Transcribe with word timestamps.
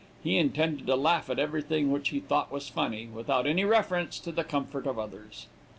He 0.23 0.39
intended 0.39 0.87
to 0.87 0.95
laugh 0.95 1.29
at 1.29 1.37
everything 1.37 1.91
which 1.91 2.09
he 2.09 2.19
thought 2.19 2.51
was 2.51 2.67
funny, 2.67 3.05
without 3.05 3.45
any 3.45 3.65
reference 3.65 4.17
to 4.21 4.31
the 4.31 4.43
comfort 4.43 4.87
of 4.87 4.97
others. 4.97 5.45